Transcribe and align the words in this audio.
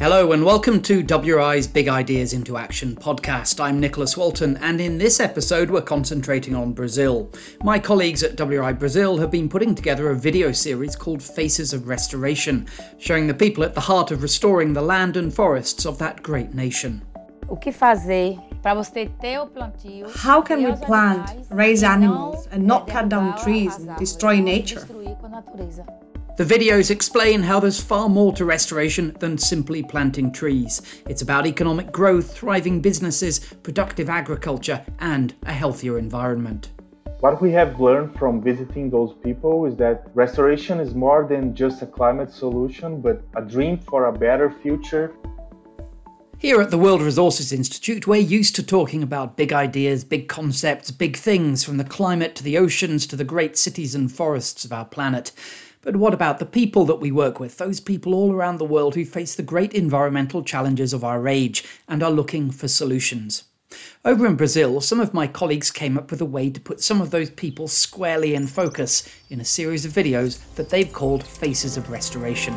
Hello 0.00 0.30
and 0.30 0.44
welcome 0.44 0.80
to 0.82 1.02
WRI's 1.02 1.66
Big 1.66 1.88
Ideas 1.88 2.32
into 2.32 2.56
Action 2.56 2.94
podcast. 2.94 3.58
I'm 3.58 3.80
Nicholas 3.80 4.16
Walton, 4.16 4.56
and 4.58 4.80
in 4.80 4.96
this 4.96 5.18
episode, 5.18 5.70
we're 5.70 5.82
concentrating 5.82 6.54
on 6.54 6.72
Brazil. 6.72 7.32
My 7.64 7.80
colleagues 7.80 8.22
at 8.22 8.36
WRI 8.36 8.78
Brazil 8.78 9.18
have 9.18 9.32
been 9.32 9.48
putting 9.48 9.74
together 9.74 10.10
a 10.10 10.14
video 10.14 10.52
series 10.52 10.94
called 10.94 11.20
Faces 11.20 11.72
of 11.72 11.88
Restoration, 11.88 12.68
showing 12.98 13.26
the 13.26 13.34
people 13.34 13.64
at 13.64 13.74
the 13.74 13.80
heart 13.80 14.12
of 14.12 14.22
restoring 14.22 14.72
the 14.72 14.80
land 14.80 15.16
and 15.16 15.34
forests 15.34 15.84
of 15.84 15.98
that 15.98 16.22
great 16.22 16.54
nation. 16.54 17.02
How 20.14 20.40
can 20.40 20.62
we 20.62 20.72
plant, 20.76 21.44
raise 21.50 21.82
animals, 21.82 22.46
and 22.52 22.64
not 22.64 22.86
cut 22.86 23.08
down 23.08 23.36
trees 23.42 23.74
and 23.74 23.96
destroy 23.96 24.38
nature? 24.38 24.86
The 26.38 26.44
videos 26.44 26.92
explain 26.92 27.42
how 27.42 27.58
there's 27.58 27.80
far 27.80 28.08
more 28.08 28.32
to 28.34 28.44
restoration 28.44 29.16
than 29.18 29.36
simply 29.36 29.82
planting 29.82 30.30
trees. 30.30 31.02
It's 31.08 31.22
about 31.22 31.48
economic 31.48 31.90
growth, 31.90 32.32
thriving 32.32 32.80
businesses, 32.80 33.40
productive 33.64 34.08
agriculture, 34.08 34.86
and 35.00 35.34
a 35.46 35.52
healthier 35.52 35.98
environment. 35.98 36.70
What 37.18 37.42
we 37.42 37.50
have 37.50 37.80
learned 37.80 38.16
from 38.16 38.40
visiting 38.40 38.88
those 38.88 39.16
people 39.24 39.66
is 39.66 39.74
that 39.78 40.06
restoration 40.14 40.78
is 40.78 40.94
more 40.94 41.26
than 41.28 41.56
just 41.56 41.82
a 41.82 41.86
climate 41.86 42.30
solution, 42.30 43.00
but 43.00 43.20
a 43.34 43.42
dream 43.42 43.76
for 43.76 44.04
a 44.04 44.12
better 44.16 44.54
future. 44.62 45.16
Here 46.38 46.60
at 46.60 46.70
the 46.70 46.78
World 46.78 47.02
Resources 47.02 47.52
Institute, 47.52 48.06
we're 48.06 48.20
used 48.20 48.54
to 48.54 48.62
talking 48.62 49.02
about 49.02 49.36
big 49.36 49.52
ideas, 49.52 50.04
big 50.04 50.28
concepts, 50.28 50.92
big 50.92 51.16
things, 51.16 51.64
from 51.64 51.78
the 51.78 51.84
climate 51.84 52.36
to 52.36 52.44
the 52.44 52.58
oceans 52.58 53.08
to 53.08 53.16
the 53.16 53.24
great 53.24 53.58
cities 53.58 53.96
and 53.96 54.12
forests 54.12 54.64
of 54.64 54.72
our 54.72 54.84
planet. 54.84 55.32
But 55.88 55.96
what 55.96 56.12
about 56.12 56.38
the 56.38 56.44
people 56.44 56.84
that 56.84 56.96
we 56.96 57.10
work 57.10 57.40
with, 57.40 57.56
those 57.56 57.80
people 57.80 58.14
all 58.14 58.30
around 58.30 58.58
the 58.58 58.66
world 58.66 58.94
who 58.94 59.06
face 59.06 59.34
the 59.34 59.42
great 59.42 59.72
environmental 59.72 60.44
challenges 60.44 60.92
of 60.92 61.02
our 61.02 61.26
age 61.26 61.64
and 61.88 62.02
are 62.02 62.10
looking 62.10 62.50
for 62.50 62.68
solutions? 62.68 63.44
Over 64.04 64.26
in 64.26 64.36
Brazil, 64.36 64.82
some 64.82 65.00
of 65.00 65.14
my 65.14 65.26
colleagues 65.26 65.70
came 65.70 65.96
up 65.96 66.10
with 66.10 66.20
a 66.20 66.26
way 66.26 66.50
to 66.50 66.60
put 66.60 66.82
some 66.82 67.00
of 67.00 67.10
those 67.10 67.30
people 67.30 67.68
squarely 67.68 68.34
in 68.34 68.46
focus 68.46 69.08
in 69.30 69.40
a 69.40 69.46
series 69.46 69.86
of 69.86 69.92
videos 69.92 70.38
that 70.56 70.68
they've 70.68 70.92
called 70.92 71.24
Faces 71.24 71.78
of 71.78 71.88
Restoration. 71.88 72.52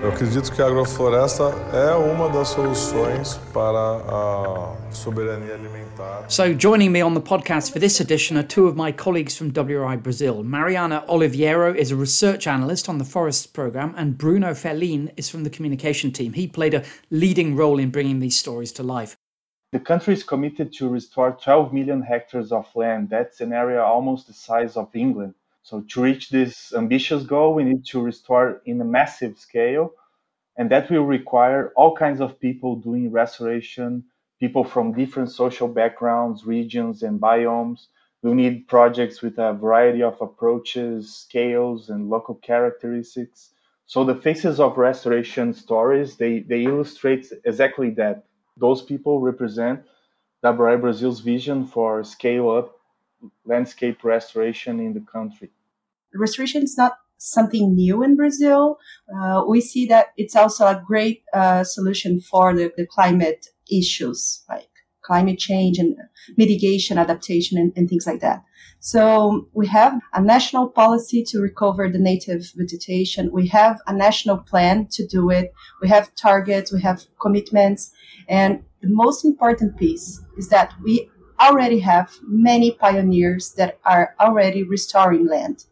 Eu 0.00 0.10
acredito 0.10 0.52
que 0.54 0.62
a 0.62 0.66
agrofloresta 0.66 1.42
é 1.74 1.92
uma 1.96 2.28
das 2.28 2.48
soluções 2.48 3.36
para 3.52 3.78
a 3.78 4.92
soberania 4.92 5.54
alimentar. 5.54 6.24
So, 6.28 6.54
joining 6.56 6.90
me 6.90 7.02
on 7.02 7.14
the 7.14 7.20
podcast 7.20 7.72
for 7.72 7.80
this 7.80 8.00
edition 8.00 8.36
are 8.36 8.46
two 8.46 8.68
of 8.68 8.76
my 8.76 8.92
colleagues 8.92 9.36
from 9.36 9.50
WRI 9.50 9.96
Brazil. 9.96 10.44
Mariana 10.44 11.02
Oliveira 11.08 11.74
is 11.74 11.90
a 11.90 11.96
research 11.96 12.46
analyst 12.46 12.88
on 12.88 12.98
the 12.98 13.04
forests 13.04 13.44
program, 13.44 13.92
and 13.96 14.16
Bruno 14.16 14.54
Ferlin 14.54 15.10
is 15.16 15.28
from 15.28 15.42
the 15.42 15.50
communication 15.50 16.12
team. 16.12 16.32
He 16.32 16.46
played 16.46 16.74
a 16.74 16.84
leading 17.10 17.56
role 17.56 17.80
in 17.80 17.90
bringing 17.90 18.20
these 18.20 18.38
stories 18.38 18.70
to 18.74 18.84
life. 18.84 19.16
The 19.72 19.80
country 19.80 20.14
is 20.14 20.22
committed 20.22 20.72
to 20.74 20.88
restore 20.88 21.32
12 21.32 21.72
million 21.72 22.02
hectares 22.02 22.52
of 22.52 22.66
land. 22.76 23.10
That's 23.10 23.40
an 23.40 23.52
area 23.52 23.82
almost 23.82 24.28
the 24.28 24.32
size 24.32 24.76
of 24.76 24.94
England. 24.94 25.34
So 25.68 25.82
to 25.82 26.00
reach 26.00 26.30
this 26.30 26.72
ambitious 26.72 27.24
goal, 27.24 27.52
we 27.52 27.62
need 27.62 27.84
to 27.88 28.00
restore 28.00 28.62
in 28.64 28.80
a 28.80 28.86
massive 28.86 29.36
scale, 29.36 29.92
and 30.56 30.70
that 30.70 30.90
will 30.90 31.04
require 31.04 31.74
all 31.76 31.94
kinds 31.94 32.22
of 32.22 32.40
people 32.40 32.76
doing 32.76 33.12
restoration, 33.12 34.04
people 34.40 34.64
from 34.64 34.94
different 34.94 35.30
social 35.30 35.68
backgrounds, 35.68 36.46
regions, 36.46 37.02
and 37.02 37.20
biomes. 37.20 37.88
We 38.22 38.32
need 38.32 38.66
projects 38.66 39.20
with 39.20 39.36
a 39.38 39.52
variety 39.52 40.02
of 40.02 40.16
approaches, 40.22 41.14
scales, 41.14 41.90
and 41.90 42.08
local 42.08 42.36
characteristics. 42.36 43.50
So 43.84 44.04
the 44.04 44.14
faces 44.14 44.60
of 44.60 44.78
restoration 44.78 45.52
stories 45.52 46.16
they, 46.16 46.38
they 46.38 46.64
illustrate 46.64 47.30
exactly 47.44 47.90
that. 47.90 48.24
Those 48.56 48.80
people 48.80 49.20
represent 49.20 49.84
WRI 50.42 50.80
Brazil's 50.80 51.20
vision 51.20 51.66
for 51.66 52.02
scale 52.04 52.48
up 52.48 52.74
landscape 53.44 54.02
restoration 54.02 54.80
in 54.80 54.94
the 54.94 55.00
country 55.00 55.50
restoration 56.14 56.62
is 56.62 56.76
not 56.76 56.94
something 57.18 57.74
new 57.74 58.02
in 58.02 58.16
Brazil. 58.16 58.78
Uh, 59.14 59.42
we 59.46 59.60
see 59.60 59.86
that 59.86 60.08
it's 60.16 60.36
also 60.36 60.66
a 60.66 60.82
great 60.86 61.22
uh, 61.34 61.64
solution 61.64 62.20
for 62.20 62.54
the, 62.54 62.72
the, 62.76 62.86
climate 62.86 63.48
issues, 63.70 64.44
like 64.48 64.68
climate 65.02 65.38
change 65.38 65.78
and 65.78 65.96
mitigation, 66.36 66.96
adaptation, 66.96 67.58
and, 67.58 67.72
and, 67.76 67.88
things 67.88 68.06
like 68.06 68.20
that. 68.20 68.44
So 68.80 69.48
we 69.52 69.66
have 69.66 70.00
a 70.14 70.22
national 70.22 70.68
policy 70.68 71.24
to 71.28 71.40
recover 71.40 71.88
the 71.88 71.98
native 71.98 72.52
vegetation. 72.54 73.32
We 73.32 73.48
have 73.48 73.80
a 73.86 73.92
national 73.92 74.38
plan 74.38 74.86
to 74.92 75.06
do 75.06 75.30
it. 75.30 75.52
We 75.82 75.88
have 75.88 76.14
targets. 76.14 76.72
We 76.72 76.82
have 76.82 77.04
commitments. 77.20 77.90
And 78.28 78.62
the 78.80 78.88
most 78.90 79.24
important 79.24 79.76
piece 79.76 80.22
is 80.36 80.48
that 80.50 80.74
we 80.84 81.10
already 81.40 81.80
have 81.80 82.12
many 82.22 82.72
pioneers 82.72 83.52
that 83.54 83.78
are 83.84 84.14
already 84.20 84.62
restoring 84.62 85.26
land. 85.26 85.64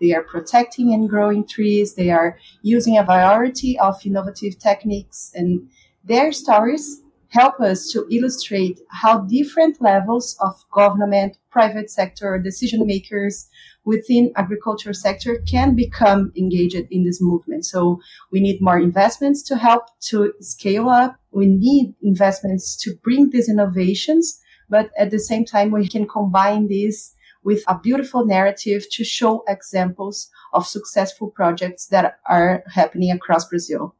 They 0.00 0.12
are 0.12 0.22
protecting 0.22 0.92
and 0.94 1.08
growing 1.08 1.46
trees. 1.46 1.94
They 1.94 2.10
are 2.10 2.38
using 2.62 2.96
a 2.96 3.04
variety 3.04 3.78
of 3.78 4.04
innovative 4.04 4.58
techniques 4.58 5.32
and 5.34 5.68
their 6.04 6.32
stories 6.32 7.02
help 7.30 7.60
us 7.60 7.90
to 7.92 8.06
illustrate 8.10 8.80
how 8.88 9.20
different 9.20 9.80
levels 9.80 10.36
of 10.40 10.64
government, 10.72 11.38
private 11.50 11.88
sector, 11.88 12.38
decision 12.38 12.84
makers 12.86 13.48
within 13.84 14.32
agriculture 14.36 14.92
sector 14.92 15.38
can 15.48 15.74
become 15.74 16.32
engaged 16.36 16.86
in 16.90 17.04
this 17.04 17.20
movement. 17.20 17.64
So 17.64 18.00
we 18.30 18.40
need 18.40 18.60
more 18.60 18.78
investments 18.78 19.42
to 19.44 19.56
help 19.56 19.84
to 20.08 20.32
scale 20.40 20.88
up. 20.88 21.16
We 21.30 21.46
need 21.46 21.94
investments 22.02 22.76
to 22.82 22.96
bring 22.96 23.30
these 23.30 23.48
innovations, 23.48 24.40
but 24.68 24.90
at 24.98 25.10
the 25.10 25.20
same 25.20 25.44
time, 25.44 25.70
we 25.70 25.88
can 25.88 26.06
combine 26.06 26.66
these 26.66 27.14
with 27.42 27.62
a 27.68 27.78
beautiful 27.78 28.24
narrative 28.24 28.84
to 28.92 29.04
show 29.04 29.44
examples 29.48 30.30
of 30.52 30.66
successful 30.66 31.28
projects 31.30 31.86
that 31.86 32.18
are 32.28 32.62
happening 32.74 33.10
across 33.10 33.48
Brazil. 33.48 33.94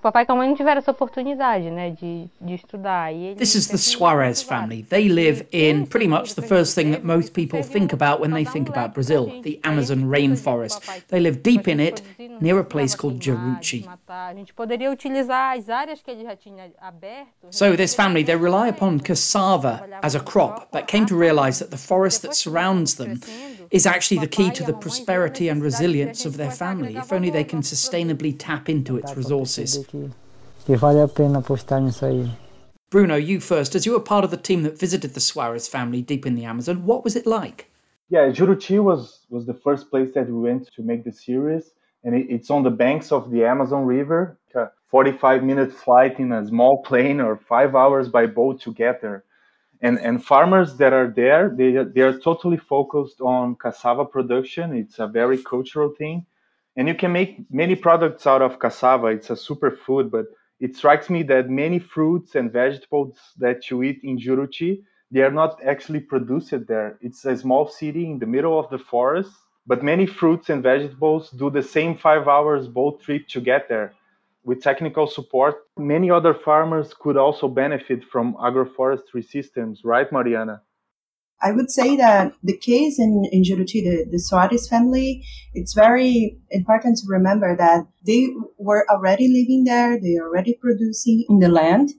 Papai 0.00 0.24
e 0.28 0.32
mãe 0.32 0.48
não 0.48 0.54
tiveram 0.54 0.78
essa 0.78 0.90
oportunidade, 0.90 1.70
né, 1.70 1.90
de, 1.90 2.26
de 2.40 2.54
estudar. 2.54 3.12
This 3.36 3.54
is 3.54 3.66
the 3.68 3.76
Suarez 3.76 4.42
family. 4.42 4.82
They 4.82 5.08
live 5.08 5.46
in 5.52 5.86
pretty 5.86 6.08
much 6.08 6.34
the 6.34 6.42
first 6.42 6.74
thing 6.74 6.92
that 6.92 7.04
most 7.04 7.32
people 7.32 7.62
think 7.62 7.92
about 7.92 8.20
when 8.20 8.32
they 8.32 8.44
think 8.44 8.68
about 8.68 8.94
Brazil, 8.94 9.40
the 9.42 9.60
Amazon 9.64 10.04
rainforest. 10.04 10.80
They 11.08 11.20
live 11.20 11.42
deep 11.42 11.68
in 11.68 11.80
it, 11.80 12.02
near 12.40 12.58
a 12.58 12.64
place 12.64 12.94
called 12.94 13.20
Juruti. 13.20 13.86
So 17.50 17.76
this 17.76 17.94
family, 17.94 18.22
they 18.22 18.36
rely 18.36 18.68
upon 18.68 19.00
cassava 19.00 20.00
as 20.02 20.14
a 20.14 20.20
crop, 20.20 20.70
but 20.70 20.86
came 20.86 21.06
to 21.06 21.16
realize 21.16 21.58
that 21.58 21.70
the 21.70 21.76
forest 21.76 22.22
that 22.22 22.34
surrounds 22.34 22.94
them 22.94 23.20
is 23.70 23.86
actually 23.86 24.18
the 24.18 24.26
key 24.26 24.50
to 24.50 24.64
the 24.64 24.72
prosperity 24.72 25.48
and 25.48 25.62
resilience 25.62 26.24
of 26.24 26.36
their 26.36 26.50
family, 26.50 26.96
if 26.96 27.12
only 27.12 27.30
they 27.30 27.44
can 27.44 27.60
sustainably 27.60 28.34
tap 28.38 28.68
into 28.68 28.96
its 28.96 29.16
resources. 29.16 29.86
Bruno, 32.90 33.16
you 33.16 33.40
first, 33.40 33.74
as 33.74 33.84
you 33.84 33.92
were 33.92 34.00
part 34.00 34.24
of 34.24 34.30
the 34.30 34.36
team 34.36 34.62
that 34.62 34.78
visited 34.78 35.12
the 35.12 35.20
Suarez 35.20 35.68
family 35.68 36.00
deep 36.00 36.24
in 36.24 36.34
the 36.34 36.44
Amazon, 36.44 36.86
what 36.86 37.04
was 37.04 37.16
it 37.16 37.26
like? 37.26 37.70
Yeah, 38.08 38.30
Juruti 38.30 38.82
was, 38.82 39.26
was 39.28 39.44
the 39.44 39.52
first 39.52 39.90
place 39.90 40.12
that 40.14 40.26
we 40.26 40.40
went 40.40 40.70
to 40.74 40.82
make 40.82 41.04
the 41.04 41.12
series, 41.12 41.72
and 42.04 42.14
it, 42.14 42.26
it's 42.30 42.50
on 42.50 42.62
the 42.62 42.70
banks 42.70 43.12
of 43.12 43.30
the 43.30 43.44
Amazon 43.44 43.84
River. 43.84 44.38
A 44.54 44.70
45 44.88 45.44
minute 45.44 45.72
flight 45.72 46.18
in 46.18 46.32
a 46.32 46.46
small 46.46 46.82
plane 46.82 47.20
or 47.20 47.36
five 47.36 47.74
hours 47.74 48.08
by 48.08 48.24
boat 48.24 48.60
to 48.62 48.72
get 48.72 49.02
there. 49.02 49.24
And, 49.80 49.98
and 50.00 50.24
farmers 50.24 50.76
that 50.78 50.92
are 50.92 51.08
there, 51.08 51.50
they, 51.56 51.72
they 51.72 52.00
are 52.00 52.18
totally 52.18 52.56
focused 52.56 53.20
on 53.20 53.54
cassava 53.56 54.04
production. 54.04 54.74
It's 54.74 54.98
a 54.98 55.06
very 55.06 55.38
cultural 55.38 55.94
thing. 55.96 56.26
And 56.76 56.88
you 56.88 56.94
can 56.94 57.12
make 57.12 57.38
many 57.50 57.74
products 57.74 58.26
out 58.26 58.42
of 58.42 58.58
cassava. 58.58 59.06
It's 59.08 59.30
a 59.30 59.34
superfood 59.34 60.10
but 60.10 60.26
it 60.60 60.74
strikes 60.74 61.08
me 61.08 61.22
that 61.24 61.48
many 61.48 61.78
fruits 61.78 62.34
and 62.34 62.52
vegetables 62.52 63.16
that 63.38 63.70
you 63.70 63.82
eat 63.82 64.00
in 64.02 64.18
Juruti 64.18 64.82
they 65.10 65.22
are 65.22 65.30
not 65.30 65.62
actually 65.64 66.00
produced 66.00 66.52
there. 66.66 66.98
It's 67.00 67.24
a 67.24 67.34
small 67.36 67.66
city 67.66 68.04
in 68.04 68.18
the 68.18 68.26
middle 68.26 68.58
of 68.58 68.68
the 68.70 68.78
forest 68.78 69.30
but 69.66 69.84
many 69.84 70.06
fruits 70.06 70.50
and 70.50 70.62
vegetables 70.62 71.30
do 71.30 71.50
the 71.50 71.62
same 71.62 71.96
5 71.96 72.26
hours 72.26 72.68
boat 72.68 73.00
trip 73.02 73.28
to 73.28 73.40
get 73.40 73.68
there 73.68 73.94
with 74.48 74.62
technical 74.62 75.06
support 75.06 75.54
many 75.76 76.10
other 76.10 76.34
farmers 76.34 76.94
could 77.02 77.18
also 77.18 77.46
benefit 77.48 78.02
from 78.12 78.34
agroforestry 78.48 79.22
systems 79.34 79.82
right 79.84 80.10
mariana 80.10 80.62
I 81.40 81.52
would 81.52 81.70
say 81.70 81.94
that 81.96 82.32
the 82.42 82.56
case 82.56 82.98
in, 82.98 83.24
in 83.30 83.44
Juruti, 83.44 83.80
the, 83.84 84.06
the 84.10 84.18
Soares 84.18 84.68
family, 84.68 85.24
it's 85.54 85.72
very 85.72 86.36
important 86.50 86.98
to 86.98 87.04
remember 87.06 87.56
that 87.56 87.86
they 88.04 88.30
were 88.58 88.84
already 88.90 89.28
living 89.28 89.62
there, 89.64 90.00
they 90.00 90.16
are 90.16 90.28
already 90.28 90.58
producing 90.60 91.24
in 91.28 91.38
the 91.38 91.48
land. 91.48 91.90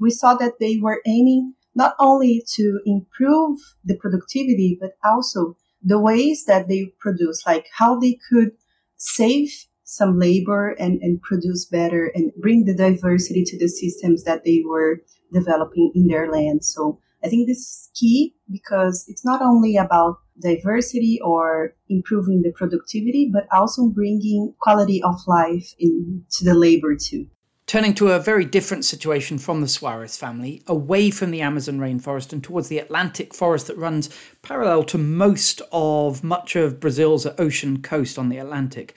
We 0.00 0.10
saw 0.10 0.36
that 0.36 0.54
they 0.58 0.78
were 0.78 1.02
aiming 1.06 1.52
not 1.74 1.96
only 1.98 2.42
to 2.54 2.80
improve 2.86 3.58
the 3.84 3.96
productivity, 3.96 4.78
but 4.80 4.92
also 5.04 5.56
the 5.82 6.00
ways 6.00 6.46
that 6.46 6.68
they 6.68 6.92
produce, 6.98 7.46
like 7.46 7.66
how 7.76 8.00
they 8.00 8.18
could 8.30 8.52
save 8.96 9.67
some 9.88 10.18
labor 10.18 10.76
and, 10.78 11.00
and 11.00 11.20
produce 11.22 11.64
better 11.64 12.12
and 12.14 12.30
bring 12.38 12.66
the 12.66 12.74
diversity 12.74 13.42
to 13.42 13.58
the 13.58 13.68
systems 13.68 14.22
that 14.22 14.44
they 14.44 14.62
were 14.68 15.00
developing 15.32 15.90
in 15.94 16.08
their 16.08 16.30
land. 16.30 16.62
So 16.62 17.00
I 17.24 17.28
think 17.28 17.48
this 17.48 17.58
is 17.58 17.90
key 17.94 18.34
because 18.50 19.06
it's 19.08 19.24
not 19.24 19.40
only 19.40 19.78
about 19.78 20.18
diversity 20.38 21.18
or 21.24 21.74
improving 21.88 22.42
the 22.42 22.52
productivity, 22.52 23.30
but 23.32 23.46
also 23.50 23.88
bringing 23.88 24.52
quality 24.60 25.02
of 25.02 25.16
life 25.26 25.72
into 25.78 26.44
the 26.44 26.54
labor 26.54 26.94
too. 26.94 27.26
Turning 27.66 27.94
to 27.94 28.08
a 28.08 28.20
very 28.20 28.44
different 28.44 28.84
situation 28.84 29.38
from 29.38 29.62
the 29.62 29.68
Suarez 29.68 30.18
family, 30.18 30.62
away 30.66 31.10
from 31.10 31.30
the 31.30 31.40
Amazon 31.40 31.78
rainforest 31.78 32.34
and 32.34 32.44
towards 32.44 32.68
the 32.68 32.78
Atlantic 32.78 33.32
forest 33.32 33.68
that 33.68 33.78
runs 33.78 34.10
parallel 34.42 34.84
to 34.84 34.98
most 34.98 35.62
of 35.72 36.22
much 36.22 36.56
of 36.56 36.78
Brazil's 36.78 37.26
ocean 37.38 37.80
coast 37.80 38.18
on 38.18 38.28
the 38.28 38.38
Atlantic. 38.38 38.94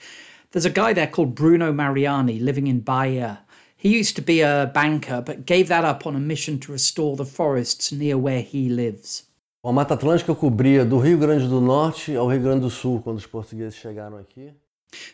There's 0.52 0.66
a 0.66 0.70
guy 0.70 0.92
there 0.92 1.06
called 1.06 1.34
Bruno 1.34 1.72
Mariani 1.72 2.38
living 2.38 2.66
in 2.66 2.80
Bahia. 2.80 3.40
He 3.74 3.88
used 3.88 4.16
to 4.16 4.22
be 4.22 4.42
a 4.42 4.70
banker, 4.74 5.22
but 5.24 5.46
gave 5.46 5.68
that 5.68 5.82
up 5.82 6.06
on 6.06 6.14
a 6.14 6.20
mission 6.20 6.58
to 6.60 6.72
restore 6.72 7.16
the 7.16 7.24
forests 7.24 7.90
near 7.90 8.18
where 8.18 8.42
he 8.42 8.68
lives. 8.68 9.24
A 9.64 9.72
Mata 9.72 9.96
Atlântica 9.96 10.36
cobria 10.36 10.84
do 10.84 10.98
Rio 10.98 11.16
Grande 11.16 11.48
do 11.48 11.58
Norte 11.58 12.14
ao 12.16 12.28
Rio 12.28 12.42
Grande 12.42 12.60
do 12.60 12.70
Sul 12.70 13.00
quando 13.00 13.16
os 13.16 13.26
portugueses 13.26 13.76
chegaram 13.76 14.18
aqui. 14.18 14.52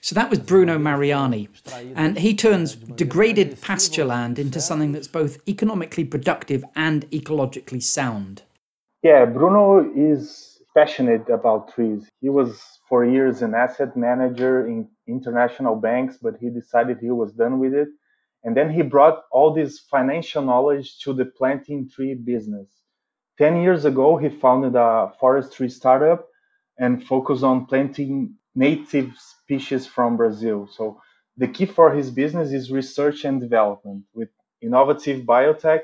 So 0.01 0.13
that 0.17 0.29
was 0.29 0.41
Bruno 0.41 0.77
Mariani, 0.77 1.49
and 1.95 2.19
he 2.19 2.35
turns 2.35 2.75
degraded 2.75 3.61
pasture 3.61 4.05
land 4.05 4.41
into 4.41 4.61
something 4.61 4.91
that's 4.91 5.07
both 5.07 5.39
economically 5.47 6.05
productive 6.05 6.65
and 6.75 7.09
ecologically 7.13 7.81
sound. 7.81 8.43
Yeah, 9.05 9.25
Bruno 9.25 9.89
is 9.95 10.58
passionate 10.79 11.29
about 11.29 11.75
trees. 11.75 12.09
He 12.21 12.29
was 12.29 12.49
for 12.89 13.05
years 13.05 13.43
an 13.43 13.55
asset 13.55 13.97
manager 13.97 14.55
in 14.73 14.89
international 15.09 15.75
banks, 15.75 16.19
but 16.25 16.35
he 16.41 16.49
decided 16.51 16.99
he 16.99 17.11
was 17.11 17.33
done 17.33 17.59
with 17.59 17.75
it. 17.75 17.89
And 18.45 18.57
then 18.57 18.71
he 18.71 18.83
brought 18.83 19.19
all 19.33 19.53
this 19.53 19.81
financial 19.81 20.43
knowledge 20.51 20.89
to 21.03 21.13
the 21.13 21.27
planting 21.39 21.91
tree 21.91 22.15
business. 22.15 22.69
10 23.39 23.63
years 23.65 23.85
ago, 23.85 24.17
he 24.17 24.29
founded 24.29 24.75
a 24.77 25.13
forestry 25.21 25.69
startup 25.69 26.21
and 26.79 27.05
focused 27.13 27.43
on 27.43 27.67
planting 27.67 28.35
native 28.55 29.11
species 29.19 29.85
from 29.87 30.17
Brazil. 30.17 30.69
So 30.77 31.01
the 31.37 31.49
key 31.49 31.67
for 31.67 31.93
his 31.93 32.11
business 32.11 32.53
is 32.53 32.71
research 32.71 33.25
and 33.25 33.41
development. 33.41 34.05
With 34.15 34.31
innovative 34.63 35.25
biotech, 35.27 35.83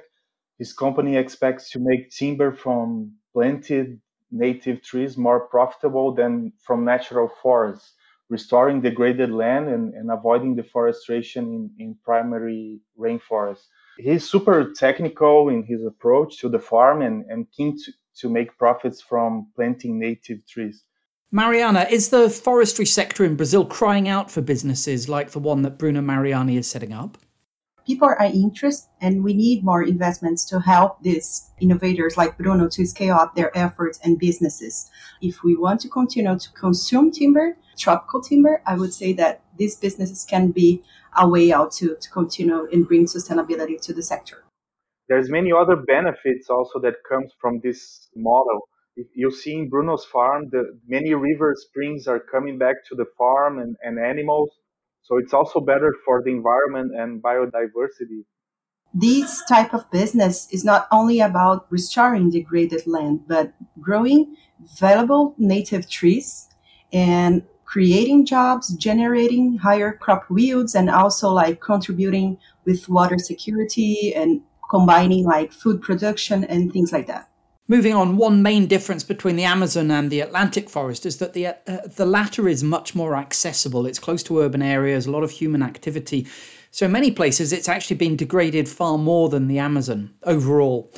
his 0.59 0.73
company 0.73 1.17
expects 1.17 1.71
to 1.71 1.79
make 1.81 2.11
timber 2.11 2.53
from 2.53 3.15
planted 3.33 4.01
native 4.35 4.83
trees 4.83 5.17
more 5.17 5.41
profitable 5.41 6.13
than 6.13 6.53
from 6.67 6.85
natural 6.85 7.31
forests, 7.41 7.93
restoring 8.29 8.81
degraded 8.81 9.31
land 9.31 9.69
and, 9.69 9.95
and 9.95 10.11
avoiding 10.11 10.57
deforestation 10.57 11.45
in, 11.45 11.71
in 11.79 11.97
primary 12.05 12.81
rainforests. 12.99 13.67
He's 13.97 14.29
super 14.29 14.73
technical 14.73 15.49
in 15.49 15.63
his 15.63 15.85
approach 15.85 16.39
to 16.41 16.49
the 16.49 16.59
farm 16.59 17.03
and, 17.03 17.25
and 17.31 17.47
keen 17.57 17.77
to, 17.85 17.93
to 18.21 18.29
make 18.29 18.59
profits 18.59 19.01
from 19.01 19.47
planting 19.55 19.99
native 20.01 20.47
trees. 20.49 20.83
Mariana, 21.31 21.87
is 21.91 22.11
the 22.11 22.29
forestry 22.29 22.87
sector 22.87 23.25
in 23.25 23.37
Brazil 23.37 23.65
crying 23.65 24.09
out 24.09 24.31
for 24.31 24.41
businesses 24.41 25.09
like 25.09 25.31
the 25.31 25.39
one 25.39 25.63
that 25.63 25.79
Bruno 25.79 26.01
Mariani 26.01 26.57
is 26.57 26.69
setting 26.69 26.93
up? 26.93 27.19
People 27.87 28.09
are 28.09 28.25
interested, 28.25 28.89
and 29.01 29.23
we 29.23 29.35
need 29.35 29.63
more 29.63 29.83
investments 29.83 30.45
to 30.47 30.61
help 30.61 31.03
these 31.03 31.51
innovators 31.61 32.17
like 32.17 32.39
Bruno 32.39 32.69
to 32.69 32.87
scale 32.87 33.17
up 33.17 33.35
their 33.35 33.57
efforts 33.57 33.99
and 34.03 34.19
businesses. 34.19 34.91
If 35.21 35.43
we 35.43 35.55
want 35.55 35.81
to 35.83 35.89
continue 35.89 36.39
to 36.39 36.53
consume 36.53 37.11
timber, 37.11 37.59
tropical 37.77 38.23
timber, 38.23 38.63
I 38.67 38.77
would 38.77 38.95
say 38.95 39.13
that 39.15 39.43
these 39.59 39.77
businesses 39.77 40.25
can 40.25 40.51
be 40.51 40.83
a 41.17 41.29
way 41.29 41.53
out 41.53 41.73
to, 41.73 41.97
to 42.01 42.11
continue 42.11 42.67
and 42.73 42.89
bring 42.89 43.05
sustainability 43.05 43.81
to 43.83 43.93
the 43.93 44.03
sector. 44.03 44.45
There's 45.09 45.29
many 45.29 45.53
other 45.53 45.77
benefits 45.77 46.49
also 46.49 46.81
that 46.81 46.95
comes 47.09 47.33
from 47.39 47.61
this 47.63 48.09
model 48.17 48.63
you 49.15 49.31
see 49.31 49.55
in 49.55 49.69
Bruno's 49.69 50.05
farm, 50.05 50.49
the 50.51 50.79
many 50.87 51.15
river 51.15 51.55
springs 51.57 52.07
are 52.07 52.21
coming 52.21 52.59
back 52.59 52.77
to 52.89 52.95
the 52.95 53.07
farm 53.19 53.59
and, 53.59 53.77
and 53.83 53.99
animals. 53.99 54.51
So 55.05 55.19
it's 55.19 55.35
also 55.35 55.61
better 55.61 55.95
for 56.05 56.23
the 56.23 56.31
environment 56.31 56.93
and 56.97 57.23
biodiversity. 57.23 58.25
This 58.95 59.45
type 59.47 59.75
of 59.75 59.91
business 59.91 60.49
is 60.51 60.65
not 60.65 60.89
only 60.91 61.21
about 61.21 61.67
restoring 61.71 62.31
degraded 62.31 62.87
land, 62.87 63.29
but 63.29 63.53
growing 63.81 64.37
valuable 64.79 65.35
native 65.37 65.91
trees 65.91 66.49
and 66.93 67.43
creating 67.67 68.25
jobs, 68.25 68.75
generating 68.77 69.59
higher 69.59 69.93
crop 69.93 70.27
yields, 70.31 70.75
and 70.75 70.89
also 70.89 71.29
like 71.31 71.61
contributing 71.61 72.39
with 72.65 72.89
water 72.89 73.19
security 73.19 74.15
and 74.15 74.41
combining 74.71 75.25
like 75.25 75.53
food 75.53 75.83
production 75.83 76.45
and 76.45 76.73
things 76.73 76.93
like 76.93 77.07
that. 77.09 77.29
Moving 77.67 77.95
on, 77.95 78.19
one 78.19 78.43
main 78.43 78.67
difference 78.67 79.03
between 79.03 79.37
the 79.37 79.45
Amazon 79.45 79.91
and 79.91 80.11
the 80.11 80.21
Atlantic 80.21 80.69
forest 80.69 81.07
is 81.07 81.17
that 81.17 81.33
the 81.33 81.47
uh, 81.47 81.55
the 81.97 82.05
latter 82.05 82.47
is 82.47 82.63
much 82.63 82.95
more 82.95 83.17
accessible. 83.17 83.87
It's 83.87 83.99
close 83.99 84.23
to 84.25 84.41
urban 84.41 84.61
areas, 84.61 85.07
a 85.07 85.11
lot 85.11 85.23
of 85.23 85.31
human 85.31 85.63
activity. 85.63 86.27
So 86.73 86.85
in 86.85 86.93
many 86.93 87.11
places, 87.11 87.55
it's 87.55 87.69
actually 87.69 87.97
been 87.97 88.17
degraded 88.17 88.69
far 88.69 88.99
more 88.99 89.31
than 89.31 89.49
the 89.49 89.61
Amazon 89.61 90.13
overall. 90.25 90.93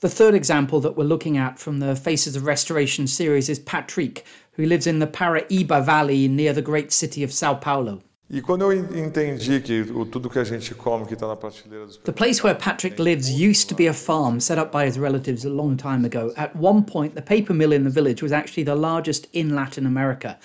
The 0.00 0.08
third 0.08 0.34
example 0.34 0.80
that 0.80 0.96
we're 0.96 1.04
looking 1.04 1.36
at 1.36 1.60
from 1.60 1.78
the 1.78 1.94
Faces 1.94 2.34
of 2.34 2.46
Restoration 2.46 3.06
series 3.06 3.48
is 3.48 3.60
Patrick, 3.60 4.24
who 4.52 4.66
lives 4.66 4.88
in 4.88 4.98
the 4.98 5.06
Paraíba 5.06 5.84
Valley 5.84 6.26
near 6.26 6.52
the 6.52 6.62
great 6.62 6.90
city 6.90 7.22
of 7.22 7.32
Sao 7.32 7.54
Paulo. 7.54 8.02
E 8.30 8.42
quando 8.42 8.60
eu 8.60 8.72
entendi 8.72 9.58
que 9.58 9.80
o, 9.80 10.04
tudo 10.04 10.28
que 10.28 10.38
a 10.38 10.44
gente 10.44 10.74
come 10.74 11.06
que 11.06 11.14
está 11.14 11.26
na 11.26 11.34
prateleira 11.34 11.86
dos 11.86 11.96
The 11.96 12.12
place 12.12 12.44
where 12.44 12.54
Patrick 12.54 13.00
lives 13.00 13.30
used 13.30 13.70
to 13.70 13.74
be 13.74 13.88
a 13.88 13.94
farm 13.94 14.38
set 14.38 14.58
up 14.58 14.70
by 14.70 14.86
his 14.86 14.98
relatives 14.98 15.46
a 15.46 15.48
long 15.48 15.78
time 15.78 16.04
ago. 16.04 16.30
At 16.36 16.54
one 16.54 16.82
point, 16.82 17.14
the 17.14 17.22
paper 17.22 17.54
mill 17.54 17.72
in 17.72 17.84
the 17.84 17.90
village 17.90 18.22
was 18.22 18.30
actually 18.30 18.64
the 18.64 18.74
largest 18.74 19.28
in 19.32 19.54
Latin 19.54 19.86
America. 19.86 20.38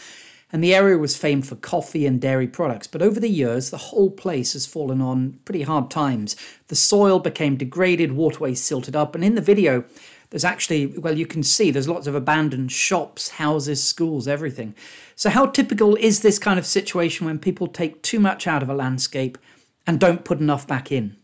And 0.53 0.63
the 0.63 0.73
area 0.73 0.97
was 0.97 1.17
famed 1.17 1.45
for 1.45 1.55
coffee 1.55 2.05
and 2.05 2.21
dairy 2.21 2.47
products. 2.47 2.87
But 2.87 3.01
over 3.01 3.19
the 3.19 3.27
years, 3.27 3.69
the 3.69 3.77
whole 3.77 4.11
place 4.11 4.53
has 4.53 4.65
fallen 4.65 5.01
on 5.01 5.39
pretty 5.43 5.63
hard 5.63 5.89
times. 5.89 6.37
The 6.67 6.75
soil 6.75 7.19
became 7.19 7.57
degraded, 7.57 8.13
waterways 8.13 8.63
silted 8.63 8.95
up, 8.95 9.13
and 9.13 9.25
in 9.25 9.35
the 9.35 9.41
video, 9.41 9.83
there's 10.33 10.43
actually, 10.43 10.87
well, 10.87 11.15
you 11.15 11.27
can 11.27 11.43
see 11.43 11.69
there's 11.69 11.87
lots 11.87 12.07
of 12.07 12.15
abandoned 12.15 12.71
shops, 12.71 13.29
houses, 13.29 13.83
schools, 13.83 14.27
everything. 14.27 14.73
So, 15.15 15.29
how 15.29 15.45
typical 15.45 15.95
is 15.95 16.21
this 16.21 16.39
kind 16.39 16.57
of 16.57 16.65
situation 16.65 17.27
when 17.27 17.37
people 17.37 17.67
take 17.67 18.01
too 18.01 18.19
much 18.19 18.47
out 18.47 18.63
of 18.63 18.69
a 18.69 18.73
landscape 18.73 19.37
and 19.85 19.99
don't 19.99 20.25
put 20.25 20.39
enough 20.39 20.65
back 20.65 20.91
in? 20.91 21.15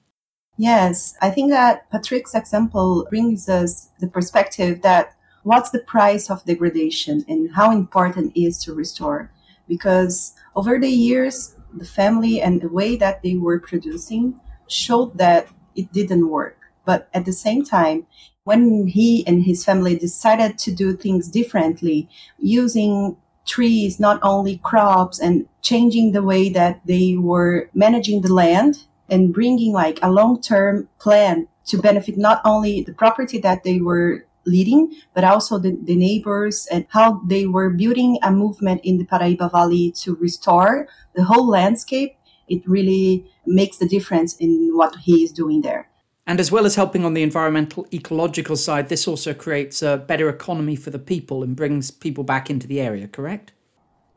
Yes, 0.60 1.16
I 1.24 1.32
think 1.32 1.50
that 1.50 1.90
Patrick's 1.90 2.36
example 2.36 3.08
brings 3.10 3.50
us 3.50 3.90
the 4.00 4.08
perspective 4.08 4.84
that 4.84 5.16
what's 5.42 5.72
the 5.72 5.80
price 5.80 6.30
of 6.30 6.46
degradation 6.46 7.26
and 7.28 7.50
how 7.56 7.72
important 7.72 8.34
it 8.36 8.40
is 8.40 8.60
to 8.66 8.76
restore. 8.76 9.32
Because 9.68 10.36
over 10.56 10.78
the 10.78 10.88
years, 10.88 11.56
the 11.76 11.84
family 11.84 12.42
and 12.42 12.62
the 12.62 12.70
way 12.70 12.96
that 12.98 13.24
they 13.24 13.38
were 13.38 13.60
producing 13.60 14.40
showed 14.68 15.18
that 15.18 15.48
it 15.76 15.92
didn't 15.92 16.30
work. 16.30 16.59
But 16.90 17.08
at 17.14 17.26
the 17.26 17.34
same 17.34 17.64
time, 17.64 18.08
when 18.46 18.88
he 18.88 19.24
and 19.28 19.44
his 19.44 19.64
family 19.64 19.96
decided 19.96 20.58
to 20.58 20.72
do 20.74 20.98
things 20.98 21.30
differently, 21.30 22.10
using 22.40 23.16
trees, 23.46 24.00
not 24.00 24.20
only 24.24 24.58
crops, 24.58 25.20
and 25.20 25.48
changing 25.62 26.14
the 26.14 26.24
way 26.24 26.50
that 26.50 26.82
they 26.88 27.16
were 27.16 27.70
managing 27.76 28.22
the 28.22 28.34
land 28.34 28.88
and 29.08 29.32
bringing 29.32 29.72
like 29.72 30.00
a 30.02 30.10
long 30.10 30.42
term 30.42 30.90
plan 30.98 31.48
to 31.68 31.78
benefit 31.78 32.18
not 32.18 32.42
only 32.44 32.82
the 32.82 32.94
property 32.94 33.38
that 33.38 33.64
they 33.64 33.80
were 33.80 34.26
leading, 34.46 34.96
but 35.14 35.24
also 35.24 35.60
the, 35.60 35.78
the, 35.84 35.96
neighbors 35.96 36.68
and 36.72 36.88
how 36.90 37.22
they 37.28 37.46
were 37.46 37.70
building 37.70 38.18
a 38.24 38.32
movement 38.32 38.82
in 38.84 38.98
the 38.98 39.06
Paraíba 39.06 39.52
Valley 39.52 39.92
to 39.92 40.16
restore 40.16 40.88
the 41.14 41.24
whole 41.24 41.48
landscape. 41.48 42.18
It 42.48 42.68
really 42.68 43.30
makes 43.46 43.78
the 43.78 43.88
difference 43.88 44.36
in 44.38 44.72
what 44.74 44.96
he 44.96 45.24
is 45.24 45.32
doing 45.32 45.62
there. 45.62 45.89
And 46.30 46.40
as 46.40 46.52
well 46.52 46.68
as 46.68 46.76
helping 46.76 47.06
on 47.06 47.16
the 47.16 47.24
environmental 47.24 47.88
ecological 47.92 48.56
side, 48.56 48.88
this 48.88 49.08
also 49.08 49.34
creates 49.34 49.82
a 49.82 49.98
better 49.98 50.30
economy 50.30 50.76
for 50.76 50.92
the 50.92 51.00
people 51.00 51.42
and 51.42 51.56
brings 51.56 51.90
people 51.90 52.24
back 52.24 52.52
into 52.52 52.68
the 52.68 52.80
area, 52.80 53.08
correct? 53.08 53.52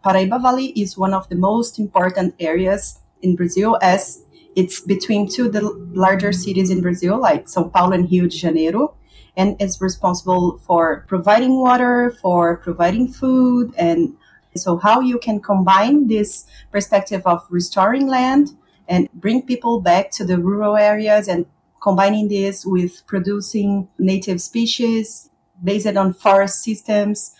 Paraíba 0.05 0.43
Valley 0.43 0.79
is 0.79 0.99
one 0.99 1.15
of 1.15 1.27
the 1.31 1.37
most 1.37 1.79
important 1.79 2.35
areas 2.39 3.01
in 3.23 3.35
Brazil 3.35 3.79
as 3.81 4.27
it's 4.55 4.83
between 4.83 5.27
two 5.27 5.47
of 5.47 5.55
the 5.55 5.63
larger 5.95 6.33
cities 6.33 6.69
in 6.69 6.83
Brazil, 6.83 7.19
like 7.19 7.47
São 7.47 7.73
Paulo 7.73 7.93
and 7.93 8.11
Rio 8.11 8.25
de 8.25 8.37
Janeiro, 8.37 8.95
and 9.39 9.57
is 9.59 9.81
responsible 9.81 10.61
for 10.67 11.07
providing 11.09 11.57
water, 11.63 12.15
for 12.21 12.59
providing 12.59 13.11
food, 13.11 13.73
and 13.79 14.15
so 14.55 14.77
how 14.77 15.01
you 15.01 15.19
can 15.19 15.41
combine 15.41 16.09
this 16.09 16.45
perspective 16.71 17.23
of 17.25 17.41
restoring 17.49 18.07
land 18.07 18.51
and 18.87 19.09
bring 19.15 19.41
people 19.41 19.81
back 19.81 20.11
to 20.11 20.27
the 20.27 20.37
rural 20.37 20.77
areas 20.77 21.27
and 21.27 21.47
combining 21.83 22.29
this 22.29 22.65
with 22.65 23.03
producing 23.07 23.89
native 23.99 24.41
species 24.41 25.29
based 25.63 25.87
on 25.87 26.15
forest 26.15 26.63
systems. 26.63 27.35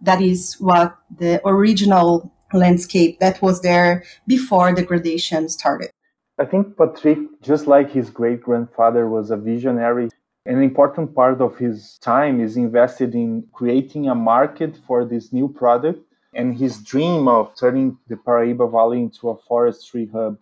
That 0.00 0.20
is 0.20 0.54
what 0.60 0.98
the 1.16 1.40
original 1.46 2.32
landscape 2.52 3.18
that 3.20 3.40
was 3.40 3.62
there 3.62 4.04
before 4.26 4.72
degradation 4.74 5.48
started. 5.48 5.90
I 6.38 6.44
think 6.44 6.76
Patrick, 6.76 7.18
just 7.40 7.66
like 7.66 7.90
his 7.90 8.10
great 8.10 8.42
grandfather, 8.42 9.08
was 9.08 9.30
a 9.30 9.36
visionary. 9.36 10.10
An 10.44 10.62
important 10.62 11.14
part 11.14 11.40
of 11.40 11.56
his 11.56 11.98
time 12.02 12.40
is 12.40 12.56
invested 12.56 13.14
in 13.14 13.46
creating 13.52 14.08
a 14.08 14.14
market 14.14 14.78
for 14.86 15.04
this 15.04 15.32
new 15.32 15.48
product 15.48 16.00
and 16.34 16.56
his 16.56 16.78
dream 16.82 17.26
of 17.26 17.54
turning 17.58 17.96
the 18.08 18.16
Paraíba 18.16 18.70
Valley 18.70 19.00
into 19.00 19.30
a 19.30 19.36
forestry 19.48 20.08
hub. 20.12 20.36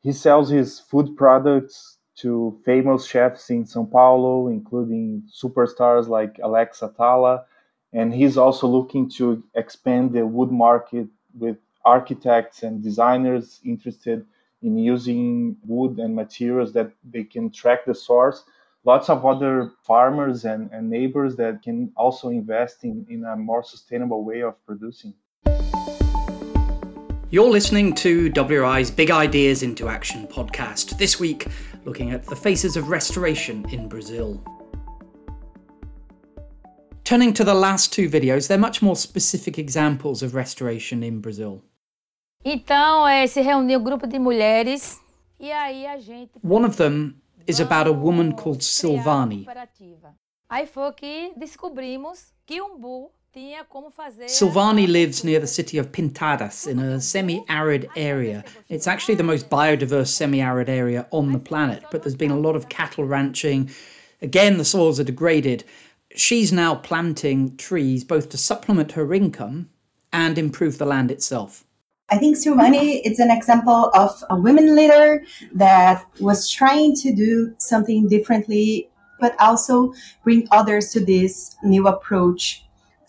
He 0.00 0.12
sells 0.12 0.48
his 0.48 0.78
food 0.78 1.16
products 1.16 1.91
to 2.16 2.60
famous 2.64 3.06
chefs 3.06 3.50
in 3.50 3.64
Sao 3.64 3.84
Paulo, 3.84 4.48
including 4.48 5.22
superstars 5.32 6.08
like 6.08 6.38
Alex 6.40 6.82
Atala. 6.82 7.44
And 7.92 8.12
he's 8.14 8.36
also 8.36 8.66
looking 8.66 9.10
to 9.10 9.42
expand 9.54 10.12
the 10.12 10.26
wood 10.26 10.50
market 10.50 11.08
with 11.38 11.56
architects 11.84 12.62
and 12.62 12.82
designers 12.82 13.60
interested 13.64 14.24
in 14.62 14.78
using 14.78 15.56
wood 15.66 15.98
and 15.98 16.14
materials 16.14 16.72
that 16.72 16.92
they 17.04 17.24
can 17.24 17.50
track 17.50 17.84
the 17.84 17.94
source. 17.94 18.44
Lots 18.84 19.08
of 19.08 19.24
other 19.24 19.72
farmers 19.82 20.44
and, 20.44 20.70
and 20.72 20.90
neighbors 20.90 21.36
that 21.36 21.62
can 21.62 21.92
also 21.96 22.28
invest 22.28 22.84
in, 22.84 23.06
in 23.08 23.24
a 23.24 23.36
more 23.36 23.62
sustainable 23.62 24.24
way 24.24 24.42
of 24.42 24.54
producing. 24.66 25.14
You're 27.32 27.48
listening 27.48 27.94
to 27.94 28.30
WRI's 28.32 28.90
Big 28.90 29.10
Ideas 29.10 29.62
into 29.62 29.88
Action 29.88 30.26
podcast. 30.26 30.98
This 30.98 31.18
week, 31.18 31.46
looking 31.84 32.12
at 32.12 32.24
the 32.26 32.36
faces 32.36 32.76
of 32.76 32.88
restoration 32.88 33.64
in 33.70 33.88
Brazil. 33.88 34.40
Turning 37.04 37.32
to 37.34 37.44
the 37.44 37.54
last 37.54 37.92
two 37.92 38.08
videos, 38.08 38.48
they're 38.48 38.56
much 38.58 38.80
more 38.80 38.96
specific 38.96 39.58
examples 39.58 40.22
of 40.22 40.34
restoration 40.34 41.02
in 41.02 41.20
Brazil. 41.20 41.62
Então, 42.44 43.06
é, 43.06 43.26
se 43.26 43.40
reuniu 43.40 43.78
um 43.78 43.82
grupo 43.82 44.06
de 44.06 44.18
mulheres 44.18 45.00
e 45.38 45.50
aí 45.50 45.86
a 45.86 45.98
gente. 45.98 46.30
One 46.42 46.64
of 46.64 46.76
them 46.76 47.16
is 47.46 47.60
about 47.60 47.88
a 47.88 47.92
woman 47.92 48.32
called 48.32 48.62
Silvani. 48.62 49.46
Aí 50.48 50.66
foi 50.66 50.92
que 50.92 51.32
descobrimos 51.36 52.32
que 52.46 52.60
umbu 52.60 53.10
tinha 53.10 53.10
como 53.10 53.10
fazer. 53.10 53.21
Silvani 53.34 54.86
lives 54.86 55.24
near 55.24 55.40
the 55.40 55.46
city 55.46 55.78
of 55.78 55.90
Pintadas 55.90 56.66
in 56.66 56.78
a 56.78 57.00
semi 57.00 57.42
arid 57.48 57.88
area. 57.96 58.44
It's 58.68 58.86
actually 58.86 59.14
the 59.14 59.22
most 59.22 59.48
biodiverse 59.48 60.08
semi 60.08 60.42
arid 60.42 60.68
area 60.68 61.06
on 61.12 61.32
the 61.32 61.38
planet, 61.38 61.82
but 61.90 62.02
there's 62.02 62.14
been 62.14 62.30
a 62.30 62.38
lot 62.38 62.56
of 62.56 62.68
cattle 62.68 63.04
ranching. 63.04 63.70
Again, 64.20 64.58
the 64.58 64.66
soils 64.66 65.00
are 65.00 65.04
degraded. 65.04 65.64
She's 66.14 66.52
now 66.52 66.74
planting 66.74 67.56
trees 67.56 68.04
both 68.04 68.28
to 68.30 68.36
supplement 68.36 68.92
her 68.92 69.14
income 69.14 69.70
and 70.12 70.36
improve 70.36 70.76
the 70.76 70.84
land 70.84 71.10
itself. 71.10 71.64
I 72.10 72.18
think 72.18 72.36
Silvani 72.36 73.00
is 73.02 73.18
an 73.18 73.30
example 73.30 73.90
of 73.94 74.22
a 74.28 74.36
women 74.36 74.76
leader 74.76 75.24
that 75.54 76.04
was 76.20 76.50
trying 76.50 76.94
to 76.96 77.14
do 77.14 77.54
something 77.56 78.08
differently, 78.08 78.90
but 79.20 79.34
also 79.40 79.94
bring 80.22 80.46
others 80.50 80.90
to 80.90 81.00
this 81.02 81.56
new 81.62 81.88
approach. 81.88 82.62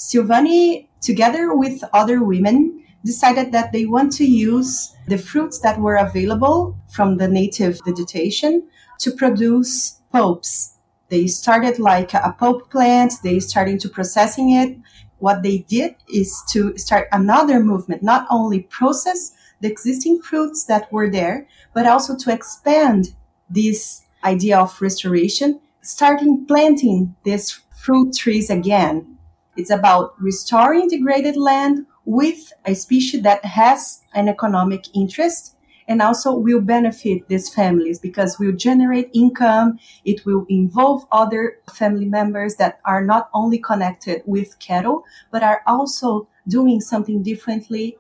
Silvani, 0.07 0.87
together 1.01 1.55
with 1.55 1.83
other 1.93 2.23
women, 2.23 2.83
decided 3.05 3.51
that 3.51 3.71
they 3.71 3.85
want 3.85 4.11
to 4.13 4.25
use 4.25 4.95
the 5.07 5.17
fruits 5.17 5.59
that 5.59 5.79
were 5.79 5.95
available 5.95 6.77
from 6.89 7.17
the 7.17 7.27
native 7.27 7.79
vegetation 7.85 8.67
to 8.99 9.11
produce 9.11 10.01
pulps 10.11 10.73
they 11.13 11.27
started 11.27 11.77
like 11.77 12.15
a 12.15 12.35
pulp 12.39 12.71
plant. 12.71 13.13
They 13.23 13.39
started 13.39 13.79
to 13.81 13.89
processing 13.89 14.49
it. 14.49 14.79
What 15.19 15.43
they 15.43 15.59
did 15.59 15.95
is 16.11 16.41
to 16.53 16.75
start 16.75 17.07
another 17.11 17.59
movement, 17.59 18.01
not 18.01 18.25
only 18.31 18.61
process 18.61 19.31
the 19.61 19.69
existing 19.69 20.23
fruits 20.23 20.65
that 20.65 20.91
were 20.91 21.11
there, 21.11 21.47
but 21.71 21.85
also 21.85 22.17
to 22.17 22.33
expand 22.33 23.13
this 23.47 24.01
idea 24.23 24.57
of 24.57 24.81
restoration, 24.81 25.59
starting 25.83 26.47
planting 26.47 27.15
these 27.23 27.61
fruit 27.77 28.15
trees 28.15 28.49
again. 28.49 29.19
It's 29.55 29.69
about 29.69 30.19
restoring 30.19 30.87
degraded 30.87 31.37
land 31.37 31.85
with 32.05 32.51
a 32.65 32.73
species 32.73 33.21
that 33.23 33.45
has 33.45 34.01
an 34.13 34.27
economic 34.27 34.85
interest 34.95 35.55
and 35.87 36.01
also 36.01 36.33
will 36.33 36.61
benefit 36.61 37.27
these 37.27 37.53
families 37.53 37.99
because 37.99 38.39
will 38.39 38.53
generate 38.53 39.09
income 39.13 39.77
it 40.05 40.25
will 40.25 40.45
involve 40.49 41.05
other 41.11 41.57
family 41.73 42.05
members 42.05 42.55
that 42.55 42.79
are 42.85 43.03
not 43.03 43.29
only 43.33 43.57
connected 43.57 44.21
with 44.25 44.57
cattle 44.59 45.03
but 45.31 45.43
are 45.43 45.61
also 45.67 46.27
doing 46.47 46.79
something 46.79 47.21
differently 47.21 47.97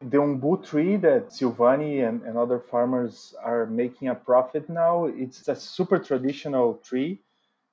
the 0.00 0.16
umbu 0.16 0.64
tree 0.64 0.96
that 0.96 1.30
Silvani 1.30 2.08
and, 2.08 2.22
and 2.22 2.38
other 2.38 2.60
farmers 2.60 3.34
are 3.42 3.66
making 3.66 4.06
a 4.06 4.14
profit 4.14 4.68
now, 4.68 5.06
it's 5.06 5.48
a 5.48 5.56
super 5.56 5.98
traditional 5.98 6.74
tree. 6.84 7.20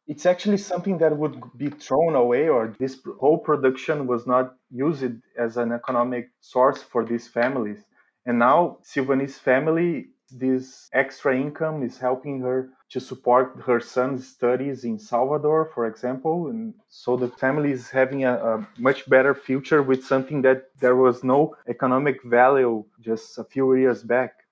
It's 0.07 0.25
actually 0.25 0.57
something 0.57 0.99
that 0.99 1.17
would 1.17 1.41
be 1.57 1.69
thrown 1.69 2.15
away, 2.15 2.47
or 2.47 2.75
this 2.79 3.01
whole 3.19 3.39
production 3.39 4.05
was 4.05 4.27
not 4.27 4.55
used 4.69 5.15
as 5.37 5.57
an 5.57 5.71
economic 5.71 6.29
source 6.41 6.81
for 6.83 7.03
these 7.03 7.27
families. 7.27 7.83
And 8.25 8.39
now 8.39 8.77
Silvani's 8.83 9.39
family, 9.39 10.09
this 10.31 10.89
extra 10.93 11.35
income 11.39 11.83
is 11.83 11.97
helping 11.97 12.41
her 12.41 12.69
to 12.89 12.99
support 12.99 13.61
her 13.65 13.79
son's 13.79 14.27
studies 14.27 14.83
in 14.83 14.99
Salvador, 14.99 15.71
for 15.73 15.87
example. 15.87 16.47
And 16.47 16.73
so 16.87 17.17
the 17.17 17.27
family 17.27 17.71
is 17.71 17.89
having 17.89 18.25
a, 18.25 18.33
a, 18.33 18.67
much 18.77 19.09
better 19.09 19.33
future 19.33 19.81
with 19.81 20.05
something 20.05 20.41
that 20.43 20.69
there 20.79 20.95
was 20.95 21.23
no 21.23 21.55
economic 21.67 22.23
value 22.23 22.85
just 23.01 23.37
a 23.37 23.43
few 23.43 23.75
years 23.75 24.03
back. 24.03 24.44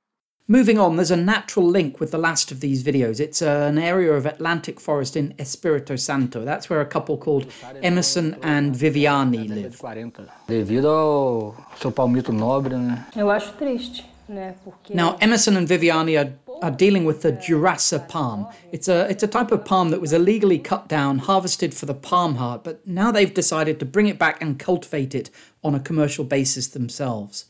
Moving 0.50 0.78
on, 0.78 0.98
there's 0.98 1.10
a 1.10 1.16
natural 1.16 1.66
link 1.66 2.02
with 2.02 2.12
the 2.12 2.18
last 2.18 2.52
of 2.52 2.60
these 2.60 2.84
videos. 2.84 3.22
It's 3.22 3.42
an 3.42 3.78
area 3.78 4.12
of 4.12 4.26
Atlantic 4.26 4.78
forest 4.78 5.16
in 5.16 5.34
Espírito 5.40 5.98
Santo. 5.98 6.44
That's 6.44 6.70
where 6.70 6.82
a 6.82 6.86
couple 6.86 7.18
called 7.18 7.50
Emerson 7.82 8.36
and 8.44 8.76
Viviani 8.76 9.48
live. 9.48 9.80
Devido 10.46 10.90
ao 10.90 11.56
seu 11.80 11.94
palmito 11.94 12.34
nobre, 12.34 12.76
né? 12.76 13.06
Eu 13.16 13.32
acho 13.32 13.54
triste. 13.54 14.04
Né, 14.28 14.54
porque... 14.66 14.94
Now, 14.94 15.18
Emerson 15.22 15.56
and 15.56 15.66
Viviani 15.66 16.18
are, 16.18 16.34
are 16.62 16.72
dealing 16.72 17.06
with 17.06 17.22
the 17.22 17.32
Jussara 17.32 18.06
palm. 18.10 18.46
It's 18.74 18.90
a, 18.90 19.10
it's 19.10 19.24
a 19.24 19.28
type 19.28 19.54
of 19.54 19.64
palm 19.64 19.92
that 19.92 20.02
was 20.02 20.12
illegally 20.12 20.60
cut 20.60 20.90
down, 20.90 21.20
harvested 21.20 21.74
for 21.74 21.86
the 21.86 21.94
palm 21.94 22.36
heart, 22.36 22.66
but 22.66 22.86
now 22.86 23.12
they've 23.12 23.34
decided 23.34 23.80
to 23.80 23.86
bring 23.86 24.08
it 24.08 24.20
back 24.20 24.42
and 24.42 24.60
cultivate 24.60 25.16
it 25.16 25.30
on 25.64 25.74
a 25.74 25.80
commercial 25.80 26.26
basis 26.26 26.68
themselves. 26.68 27.46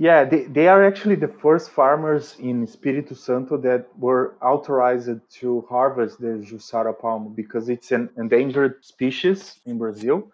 Yeah, 0.00 0.24
they, 0.24 0.44
they 0.44 0.68
are 0.68 0.84
actually 0.84 1.16
the 1.16 1.26
first 1.26 1.70
farmers 1.70 2.36
in 2.38 2.64
Espírito 2.64 3.16
Santo 3.16 3.56
that 3.58 3.88
were 3.98 4.36
authorized 4.40 5.10
to 5.40 5.66
harvest 5.68 6.20
the 6.20 6.38
Jussara 6.48 6.96
palm 6.96 7.34
because 7.34 7.68
it's 7.68 7.90
an 7.90 8.08
endangered 8.16 8.84
species 8.84 9.58
in 9.66 9.76
Brazil. 9.76 10.30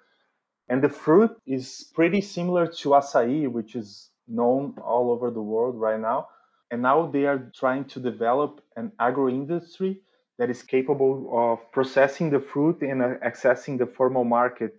And 0.69 0.83
the 0.83 0.91
fruit 0.91 1.31
is 1.47 1.91
pretty 1.95 2.21
similar 2.21 2.67
to 2.67 2.91
acai, 2.91 3.51
which 3.51 3.75
is 3.75 4.11
known 4.29 4.75
all 4.85 5.11
over 5.11 5.31
the 5.31 5.43
world 5.43 5.77
right 5.81 6.01
now. 6.01 6.29
And 6.71 6.83
now 6.83 7.07
they 7.07 7.25
are 7.25 7.51
trying 7.55 7.87
to 7.87 8.01
develop 8.01 8.63
an 8.77 8.93
agro 9.01 9.29
industry 9.31 10.01
that 10.39 10.51
is 10.51 10.63
capable 10.63 11.31
of 11.33 11.73
processing 11.73 12.29
the 12.29 12.41
fruit 12.41 12.83
and 12.83 13.01
accessing 13.23 13.79
the 13.79 13.87
formal 13.87 14.25
market 14.25 14.77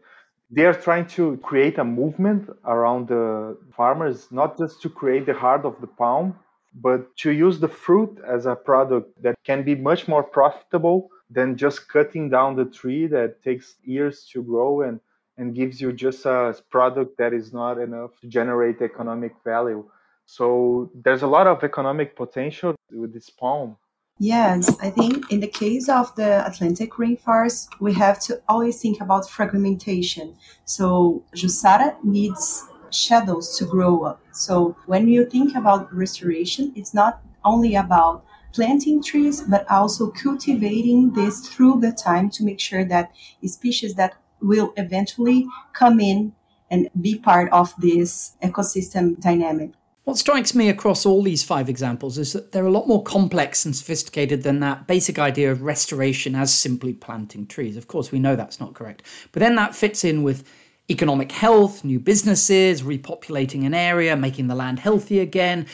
they 0.50 0.66
are 0.66 0.74
trying 0.74 1.08
to 1.08 1.38
create 1.38 1.78
a 1.78 1.84
movement 1.84 2.50
around 2.66 3.08
the 3.08 3.58
farmers, 3.76 4.32
not 4.32 4.58
just 4.58 4.82
to 4.82 4.90
create 4.90 5.26
the 5.26 5.34
heart 5.34 5.66
of 5.66 5.80
the 5.82 5.88
palm, 5.88 6.36
but 6.76 7.16
to 7.18 7.32
use 7.32 7.60
the 7.60 7.68
fruit 7.68 8.20
as 8.28 8.46
a 8.46 8.56
product 8.56 9.22
that 9.22 9.36
can 9.44 9.64
be 9.64 9.76
much 9.76 10.08
more 10.08 10.24
profitable 10.24 11.10
than 11.30 11.58
just 11.58 11.88
cutting 11.90 12.30
down 12.30 12.56
the 12.56 12.66
tree 12.66 13.08
that 13.08 13.42
takes 13.44 13.76
years 13.84 14.28
to 14.32 14.44
grow 14.44 14.82
and, 14.82 15.00
and 15.38 15.56
gives 15.56 15.82
you 15.82 15.92
just 15.92 16.26
a 16.26 16.56
product 16.70 17.18
that 17.18 17.34
is 17.34 17.54
not 17.54 17.80
enough 17.80 18.12
to 18.22 18.28
generate 18.28 18.82
economic 18.82 19.34
value. 19.44 19.90
So 20.26 20.92
there's 20.94 21.22
a 21.24 21.28
lot 21.28 21.48
of 21.48 21.64
economic 21.64 22.16
potential 22.16 22.76
with 22.92 23.14
this 23.14 23.30
palm. 23.30 23.78
Yes, 24.18 24.78
I 24.80 24.90
think 24.92 25.30
in 25.32 25.42
the 25.42 25.48
case 25.48 25.90
of 25.90 26.16
the 26.16 26.46
Atlantic 26.48 26.92
rainforest, 26.94 27.68
we 27.82 27.94
have 27.96 28.20
to 28.22 28.42
always 28.48 28.82
think 28.82 29.02
about 29.02 29.30
fragmentation. 29.30 30.36
So 30.64 31.24
Jussara 31.34 32.02
needs 32.04 32.66
shadows 32.92 33.58
to 33.58 33.66
grow 33.66 34.04
up. 34.04 34.22
So 34.32 34.78
when 34.86 35.08
you 35.10 35.26
think 35.30 35.56
about 35.56 35.94
restoration, 35.94 36.72
it's 36.78 36.94
not 36.94 37.22
only 37.44 37.76
about 37.76 38.24
planting 38.54 39.04
trees, 39.04 39.42
but 39.42 39.70
also 39.70 40.12
cultivating 40.12 41.12
this 41.12 41.48
through 41.50 41.82
the 41.82 41.92
time 41.92 42.30
to 42.32 42.46
make 42.46 42.62
sure 42.62 42.86
that 42.86 43.12
species 43.46 43.96
that 43.96 44.16
will 44.42 44.74
eventually 44.78 45.46
come 45.74 46.00
in 46.00 46.34
and 46.72 46.90
be 47.02 47.20
part 47.20 47.52
of 47.52 47.74
this 47.80 48.38
ecosystem 48.42 49.20
dynamic. 49.20 49.72
What 50.06 50.20
strikes 50.20 50.54
me 50.54 50.70
across 50.70 51.04
all 51.04 51.24
these 51.24 51.44
five 51.44 51.68
examples 51.68 52.20
is 52.20 52.34
that 52.34 52.52
they're 52.52 52.68
a 52.68 52.72
lot 52.72 52.88
more 52.88 53.02
complex 53.02 53.66
and 53.66 53.76
sophisticated 53.76 54.44
than 54.44 54.60
that 54.60 54.86
basic 54.86 55.18
idea 55.18 55.52
of 55.52 55.64
restoration 55.64 56.36
as 56.36 56.54
simply 56.54 56.94
planting 56.94 57.48
trees. 57.48 57.76
Of 57.76 57.88
course, 57.88 58.12
we 58.12 58.20
know 58.20 58.36
that's 58.36 58.60
not 58.60 58.76
correct. 58.76 59.02
But 59.32 59.40
then 59.40 59.56
that 59.56 59.74
fits 59.74 60.04
in 60.04 60.22
with 60.22 60.48
economic 60.92 61.32
health, 61.32 61.84
new 61.84 62.00
businesses, 62.00 62.84
repopulating 62.84 63.66
an 63.66 63.74
area, 63.74 64.16
making 64.16 64.46
the 64.46 64.54
land 64.54 64.78
healthy 64.78 65.18
again, 65.18 65.66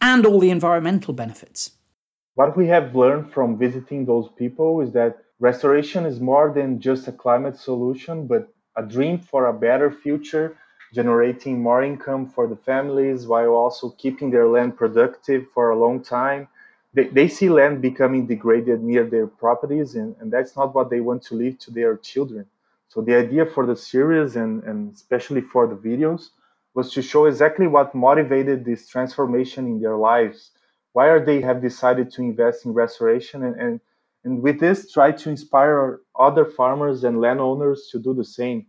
and 0.00 0.26
all 0.26 0.40
the 0.40 0.50
environmental 0.50 1.14
benefits. 1.14 1.70
What 2.34 2.56
we 2.56 2.66
have 2.66 2.96
learned 2.96 3.32
from 3.32 3.56
visiting 3.56 4.04
those 4.04 4.28
people 4.36 4.80
is 4.80 4.92
that 4.94 5.18
restoration 5.38 6.04
is 6.06 6.18
more 6.18 6.52
than 6.52 6.80
just 6.80 7.06
a 7.06 7.12
climate 7.12 7.56
solution, 7.56 8.26
but 8.26 8.52
a 8.76 8.82
dream 8.82 9.20
for 9.20 9.46
a 9.46 9.54
better 9.54 9.92
future, 9.92 10.58
generating 10.92 11.62
more 11.62 11.82
income 11.82 12.28
for 12.28 12.46
the 12.46 12.56
families 12.56 13.26
while 13.26 13.50
also 13.50 13.90
keeping 13.90 14.30
their 14.30 14.48
land 14.48 14.76
productive 14.76 15.46
for 15.52 15.70
a 15.70 15.78
long 15.78 16.02
time. 16.02 16.48
They, 16.94 17.08
they 17.08 17.28
see 17.28 17.48
land 17.48 17.82
becoming 17.82 18.26
degraded 18.26 18.82
near 18.82 19.04
their 19.04 19.26
properties, 19.26 19.94
and, 19.96 20.16
and 20.20 20.32
that's 20.32 20.56
not 20.56 20.74
what 20.74 20.90
they 20.90 21.00
want 21.00 21.22
to 21.24 21.34
leave 21.34 21.58
to 21.60 21.70
their 21.70 21.96
children. 21.96 22.46
So 22.88 23.00
the 23.02 23.16
idea 23.16 23.44
for 23.46 23.66
the 23.66 23.76
series 23.76 24.36
and, 24.36 24.62
and 24.64 24.94
especially 24.94 25.42
for 25.42 25.66
the 25.66 25.74
videos 25.76 26.28
was 26.74 26.92
to 26.92 27.02
show 27.02 27.26
exactly 27.26 27.66
what 27.66 27.94
motivated 27.94 28.64
this 28.64 28.88
transformation 28.88 29.66
in 29.66 29.80
their 29.80 29.96
lives. 29.96 30.52
Why 30.92 31.08
are 31.08 31.24
they 31.24 31.40
have 31.42 31.60
decided 31.60 32.10
to 32.12 32.22
invest 32.22 32.64
in 32.64 32.72
restoration 32.72 33.42
and, 33.44 33.60
and 33.60 33.80
and 34.26 34.42
with 34.42 34.58
this 34.58 34.90
try 34.90 35.12
to 35.12 35.30
inspire 35.30 36.00
other 36.18 36.44
farmers 36.44 37.04
and 37.04 37.20
landowners 37.20 37.88
to 37.92 38.00
do 38.00 38.12
the 38.12 38.24
same. 38.24 38.66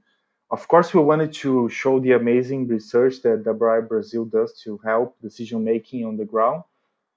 Of 0.50 0.68
course, 0.68 0.94
we 0.94 1.00
wanted 1.02 1.32
to 1.44 1.70
show 1.70 2.00
the 2.02 2.12
amazing 2.12 2.68
research 2.68 3.22
that 3.22 3.44
WRI 3.46 3.88
Brazil 3.88 4.26
does 4.26 4.60
to 4.64 4.78
help 4.80 5.18
decision 5.22 5.64
making 5.64 6.04
on 6.06 6.18
the 6.18 6.26
ground. 6.26 6.64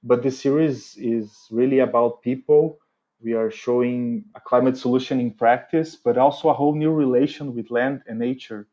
But 0.04 0.22
the 0.22 0.30
series 0.30 0.96
is 0.96 1.48
really 1.50 1.80
about 1.80 2.22
people 2.22 2.78
we 3.22 3.34
are 3.34 3.50
showing 3.50 4.24
a 4.34 4.40
climate 4.40 4.76
solution 4.76 5.20
in 5.20 5.32
practice, 5.32 5.96
but 5.96 6.18
also 6.18 6.48
a 6.50 6.54
whole 6.54 6.74
new 6.74 6.92
relation 6.92 7.54
with 7.54 7.70
land 7.70 8.02
and 8.08 8.18
nature 8.18 8.66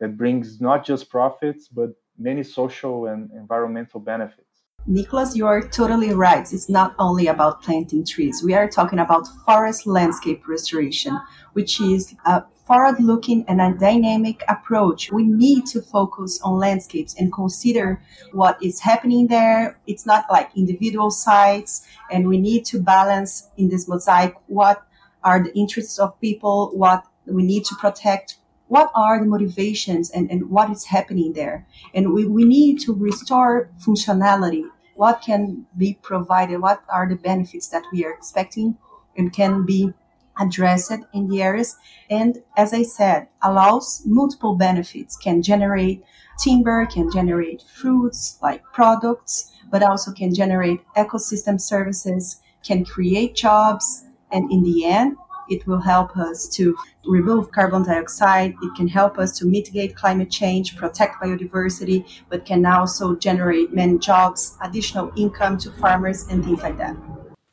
that 0.00 0.16
brings 0.18 0.60
not 0.60 0.84
just 0.84 1.10
profits, 1.10 1.68
but 1.68 1.90
many 2.18 2.42
social 2.44 3.06
and 3.06 3.30
environmental 3.32 4.00
benefits. 4.00 4.43
Nicholas, 4.86 5.34
you 5.34 5.46
are 5.46 5.66
totally 5.66 6.12
right. 6.12 6.52
It's 6.52 6.68
not 6.68 6.94
only 6.98 7.26
about 7.26 7.62
planting 7.62 8.04
trees. 8.04 8.42
We 8.44 8.52
are 8.52 8.68
talking 8.68 8.98
about 8.98 9.26
forest 9.46 9.86
landscape 9.86 10.46
restoration, 10.46 11.18
which 11.54 11.80
is 11.80 12.14
a 12.26 12.44
forward 12.66 13.00
looking 13.00 13.46
and 13.48 13.62
a 13.62 13.72
dynamic 13.72 14.42
approach. 14.46 15.10
We 15.10 15.24
need 15.24 15.64
to 15.68 15.80
focus 15.80 16.38
on 16.42 16.58
landscapes 16.58 17.14
and 17.18 17.32
consider 17.32 18.02
what 18.32 18.62
is 18.62 18.80
happening 18.80 19.28
there. 19.28 19.78
It's 19.86 20.04
not 20.04 20.26
like 20.30 20.50
individual 20.54 21.10
sites, 21.10 21.86
and 22.10 22.28
we 22.28 22.36
need 22.36 22.66
to 22.66 22.78
balance 22.78 23.48
in 23.56 23.70
this 23.70 23.88
mosaic 23.88 24.34
what 24.48 24.86
are 25.22 25.42
the 25.42 25.54
interests 25.58 25.98
of 25.98 26.20
people, 26.20 26.72
what 26.74 27.06
we 27.24 27.42
need 27.42 27.64
to 27.64 27.74
protect 27.76 28.36
what 28.68 28.90
are 28.94 29.20
the 29.20 29.26
motivations 29.26 30.10
and, 30.10 30.30
and 30.30 30.50
what 30.50 30.70
is 30.70 30.86
happening 30.86 31.34
there. 31.34 31.66
And 31.92 32.12
we, 32.12 32.24
we 32.24 32.44
need 32.44 32.80
to 32.80 32.94
restore 32.94 33.70
functionality. 33.78 34.64
What 34.94 35.22
can 35.22 35.66
be 35.76 35.98
provided? 36.02 36.60
What 36.60 36.82
are 36.88 37.08
the 37.08 37.16
benefits 37.16 37.68
that 37.68 37.84
we 37.92 38.04
are 38.04 38.12
expecting 38.12 38.78
and 39.16 39.32
can 39.32 39.64
be 39.64 39.92
addressed 40.40 40.92
in 41.12 41.28
the 41.28 41.42
areas. 41.42 41.76
And 42.10 42.42
as 42.56 42.72
I 42.72 42.82
said, 42.82 43.28
allows 43.42 44.02
multiple 44.04 44.56
benefits, 44.56 45.16
can 45.16 45.42
generate 45.42 46.04
timber, 46.42 46.86
can 46.86 47.10
generate 47.10 47.62
fruits 47.62 48.38
like 48.42 48.62
products, 48.72 49.52
but 49.70 49.82
also 49.82 50.12
can 50.12 50.34
generate 50.34 50.80
ecosystem 50.96 51.60
services, 51.60 52.40
can 52.64 52.84
create 52.84 53.34
jobs. 53.34 54.04
And 54.32 54.50
in 54.50 54.64
the 54.64 54.86
end, 54.86 55.16
it 55.48 55.66
will 55.66 55.80
help 55.80 56.16
us 56.16 56.48
to 56.48 56.76
remove 57.04 57.50
carbon 57.52 57.82
dioxide. 57.82 58.54
It 58.62 58.74
can 58.76 58.88
help 58.88 59.18
us 59.18 59.38
to 59.38 59.46
mitigate 59.46 59.96
climate 59.96 60.30
change, 60.30 60.76
protect 60.76 61.22
biodiversity, 61.22 62.04
but 62.28 62.44
can 62.44 62.64
also 62.66 63.14
generate 63.16 63.72
many 63.72 63.98
jobs, 63.98 64.56
additional 64.62 65.12
income 65.16 65.58
to 65.58 65.70
farmers, 65.72 66.26
and 66.28 66.44
things 66.44 66.62
like 66.62 66.78
that. 66.78 66.96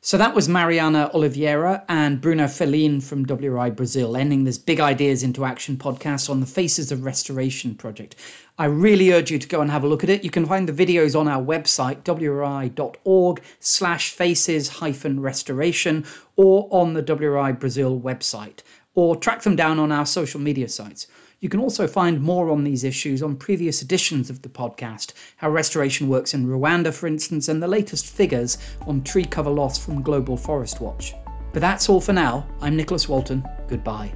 So 0.04 0.18
that 0.18 0.34
was 0.34 0.48
Mariana 0.48 1.12
Oliveira 1.14 1.84
and 1.88 2.20
Bruno 2.20 2.46
Ferlin 2.46 3.00
from 3.00 3.24
WRI 3.24 3.70
Brazil, 3.70 4.16
ending 4.16 4.42
this 4.42 4.58
Big 4.58 4.80
Ideas 4.80 5.22
into 5.22 5.44
Action 5.44 5.76
podcast 5.76 6.28
on 6.28 6.40
the 6.40 6.46
Faces 6.46 6.90
of 6.90 7.04
Restoration 7.04 7.76
project. 7.76 8.16
I 8.58 8.64
really 8.64 9.12
urge 9.12 9.30
you 9.30 9.38
to 9.38 9.46
go 9.46 9.60
and 9.60 9.70
have 9.70 9.84
a 9.84 9.86
look 9.86 10.02
at 10.02 10.10
it. 10.10 10.24
You 10.24 10.30
can 10.30 10.44
find 10.44 10.68
the 10.68 10.86
videos 10.86 11.16
on 11.16 11.28
our 11.28 11.40
website, 11.40 12.02
wri.org 12.02 13.42
slash 13.60 14.10
faces 14.10 14.68
hyphen 14.68 15.20
restoration, 15.20 16.04
or 16.34 16.66
on 16.72 16.94
the 16.94 17.02
WRI 17.04 17.52
Brazil 17.52 18.00
website, 18.00 18.62
or 18.96 19.14
track 19.14 19.42
them 19.42 19.54
down 19.54 19.78
on 19.78 19.92
our 19.92 20.04
social 20.04 20.40
media 20.40 20.68
sites. 20.68 21.06
You 21.42 21.48
can 21.48 21.58
also 21.58 21.88
find 21.88 22.22
more 22.22 22.50
on 22.50 22.62
these 22.62 22.84
issues 22.84 23.20
on 23.20 23.34
previous 23.34 23.82
editions 23.82 24.30
of 24.30 24.42
the 24.42 24.48
podcast, 24.48 25.12
how 25.36 25.50
restoration 25.50 26.08
works 26.08 26.34
in 26.34 26.46
Rwanda, 26.46 26.94
for 26.94 27.08
instance, 27.08 27.48
and 27.48 27.60
the 27.60 27.66
latest 27.66 28.06
figures 28.06 28.58
on 28.86 29.02
tree 29.02 29.24
cover 29.24 29.50
loss 29.50 29.76
from 29.76 30.02
Global 30.02 30.36
Forest 30.36 30.80
Watch. 30.80 31.14
But 31.52 31.60
that's 31.60 31.88
all 31.88 32.00
for 32.00 32.12
now. 32.12 32.46
I'm 32.60 32.76
Nicholas 32.76 33.08
Walton. 33.08 33.44
Goodbye. 33.66 34.12